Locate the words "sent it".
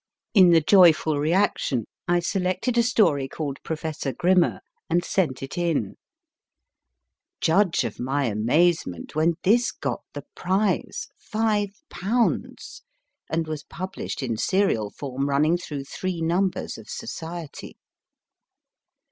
5.05-5.59